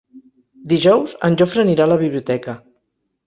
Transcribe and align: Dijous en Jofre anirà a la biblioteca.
Dijous 0.71 1.13
en 1.29 1.37
Jofre 1.41 1.63
anirà 1.65 1.87
a 1.87 1.91
la 1.91 1.99
biblioteca. 2.05 2.57